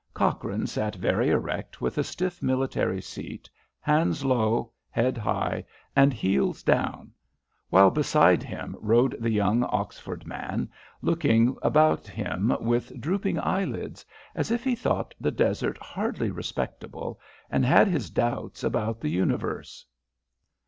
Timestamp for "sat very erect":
0.65-1.79